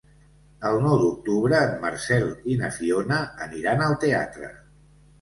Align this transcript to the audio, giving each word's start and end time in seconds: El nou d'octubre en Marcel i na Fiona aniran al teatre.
El 0.69 0.77
nou 0.85 0.95
d'octubre 1.01 1.59
en 1.67 1.77
Marcel 1.85 2.27
i 2.55 2.59
na 2.65 2.73
Fiona 2.81 3.23
aniran 3.49 3.89
al 3.91 3.99
teatre. 4.09 4.55